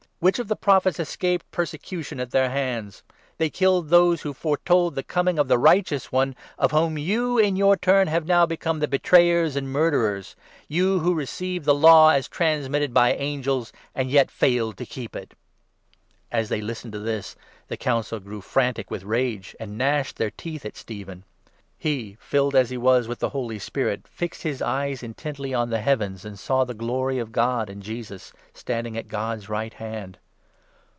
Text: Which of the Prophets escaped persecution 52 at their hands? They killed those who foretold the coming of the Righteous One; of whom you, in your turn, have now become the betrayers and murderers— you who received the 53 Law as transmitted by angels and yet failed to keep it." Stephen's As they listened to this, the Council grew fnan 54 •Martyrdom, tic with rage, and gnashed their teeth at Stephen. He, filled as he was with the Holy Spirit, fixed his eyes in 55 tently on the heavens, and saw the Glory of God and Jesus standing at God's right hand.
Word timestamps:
Which 0.21 0.37
of 0.37 0.47
the 0.49 0.55
Prophets 0.55 0.99
escaped 0.99 1.49
persecution 1.49 2.19
52 2.19 2.21
at 2.21 2.29
their 2.31 2.51
hands? 2.51 3.01
They 3.39 3.49
killed 3.49 3.89
those 3.89 4.21
who 4.21 4.35
foretold 4.35 4.93
the 4.93 5.01
coming 5.01 5.39
of 5.39 5.47
the 5.47 5.57
Righteous 5.57 6.11
One; 6.11 6.35
of 6.59 6.69
whom 6.71 6.95
you, 6.95 7.39
in 7.39 7.55
your 7.55 7.75
turn, 7.75 8.05
have 8.05 8.27
now 8.27 8.45
become 8.45 8.77
the 8.81 8.87
betrayers 8.87 9.55
and 9.55 9.71
murderers— 9.73 10.35
you 10.77 10.99
who 10.99 11.15
received 11.15 11.65
the 11.65 11.73
53 11.73 11.81
Law 11.81 12.09
as 12.09 12.27
transmitted 12.27 12.93
by 12.93 13.13
angels 13.13 13.73
and 13.95 14.11
yet 14.11 14.29
failed 14.29 14.77
to 14.77 14.85
keep 14.85 15.15
it." 15.15 15.29
Stephen's 15.31 16.27
As 16.31 16.49
they 16.49 16.61
listened 16.61 16.93
to 16.93 16.99
this, 16.99 17.35
the 17.67 17.75
Council 17.75 18.19
grew 18.19 18.41
fnan 18.41 18.45
54 18.75 18.75
•Martyrdom, 18.75 18.75
tic 18.75 18.91
with 18.91 19.03
rage, 19.03 19.55
and 19.59 19.75
gnashed 19.75 20.17
their 20.17 20.29
teeth 20.29 20.67
at 20.67 20.77
Stephen. 20.77 21.23
He, 21.83 22.15
filled 22.19 22.53
as 22.55 22.69
he 22.69 22.77
was 22.77 23.07
with 23.07 23.17
the 23.17 23.29
Holy 23.29 23.57
Spirit, 23.57 24.07
fixed 24.07 24.43
his 24.43 24.61
eyes 24.61 25.01
in 25.01 25.15
55 25.15 25.35
tently 25.35 25.57
on 25.57 25.71
the 25.71 25.81
heavens, 25.81 26.23
and 26.23 26.37
saw 26.37 26.63
the 26.63 26.75
Glory 26.75 27.17
of 27.17 27.31
God 27.31 27.71
and 27.71 27.81
Jesus 27.81 28.31
standing 28.53 28.95
at 28.95 29.07
God's 29.07 29.49
right 29.49 29.73
hand. 29.73 30.19